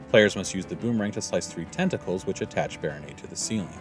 Players 0.10 0.36
must 0.36 0.56
use 0.56 0.66
the 0.66 0.76
boomerang 0.76 1.12
to 1.12 1.22
slice 1.22 1.46
three 1.46 1.66
tentacles 1.66 2.26
which 2.26 2.42
attach 2.42 2.82
Barinade 2.82 3.18
to 3.18 3.28
the 3.28 3.36
ceiling. 3.36 3.80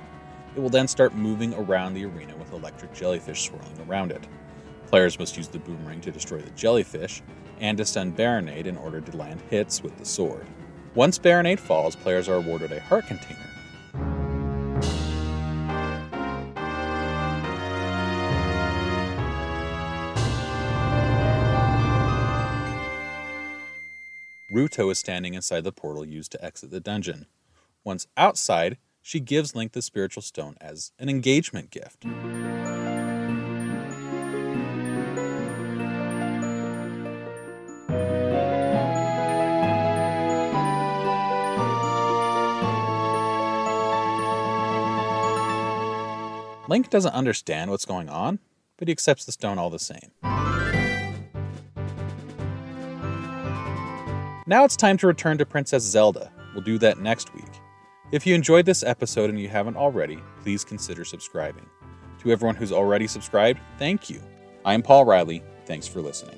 It 0.56 0.60
will 0.60 0.68
then 0.68 0.88
start 0.88 1.14
moving 1.14 1.54
around 1.54 1.94
the 1.94 2.04
arena 2.04 2.36
with 2.36 2.52
electric 2.52 2.92
jellyfish 2.92 3.44
swirling 3.44 3.80
around 3.88 4.10
it. 4.10 4.26
Players 4.88 5.18
must 5.18 5.36
use 5.36 5.46
the 5.46 5.60
boomerang 5.60 6.00
to 6.00 6.10
destroy 6.10 6.40
the 6.40 6.50
jellyfish 6.50 7.22
and 7.60 7.78
to 7.78 7.84
stun 7.84 8.12
Barinade 8.12 8.66
in 8.66 8.76
order 8.76 9.00
to 9.00 9.16
land 9.16 9.40
hits 9.48 9.80
with 9.82 9.96
the 9.96 10.04
sword. 10.04 10.46
Once 10.96 11.20
Barinade 11.20 11.60
falls, 11.60 11.94
players 11.94 12.28
are 12.28 12.34
awarded 12.34 12.72
a 12.72 12.80
heart 12.80 13.06
container. 13.06 13.38
Ruto 24.52 24.90
is 24.90 24.98
standing 24.98 25.34
inside 25.34 25.62
the 25.62 25.70
portal 25.70 26.04
used 26.04 26.32
to 26.32 26.44
exit 26.44 26.72
the 26.72 26.80
dungeon. 26.80 27.26
Once 27.84 28.08
outside, 28.16 28.78
she 29.02 29.20
gives 29.20 29.54
Link 29.54 29.72
the 29.72 29.82
spiritual 29.82 30.22
stone 30.22 30.56
as 30.60 30.92
an 30.98 31.08
engagement 31.08 31.70
gift. 31.70 32.04
Link 46.68 46.88
doesn't 46.88 47.12
understand 47.12 47.68
what's 47.68 47.84
going 47.84 48.08
on, 48.08 48.38
but 48.76 48.86
he 48.86 48.92
accepts 48.92 49.24
the 49.24 49.32
stone 49.32 49.58
all 49.58 49.70
the 49.70 49.78
same. 49.80 50.12
Now 54.46 54.64
it's 54.64 54.76
time 54.76 54.96
to 54.98 55.08
return 55.08 55.36
to 55.38 55.46
Princess 55.46 55.82
Zelda. 55.82 56.30
We'll 56.54 56.62
do 56.62 56.78
that 56.78 56.98
next 56.98 57.34
week. 57.34 57.49
If 58.12 58.26
you 58.26 58.34
enjoyed 58.34 58.66
this 58.66 58.82
episode 58.82 59.30
and 59.30 59.38
you 59.38 59.48
haven't 59.48 59.76
already, 59.76 60.18
please 60.42 60.64
consider 60.64 61.04
subscribing. 61.04 61.66
To 62.18 62.32
everyone 62.32 62.56
who's 62.56 62.72
already 62.72 63.06
subscribed, 63.06 63.60
thank 63.78 64.10
you. 64.10 64.20
I'm 64.64 64.82
Paul 64.82 65.04
Riley. 65.04 65.44
Thanks 65.64 65.86
for 65.86 66.00
listening. 66.00 66.36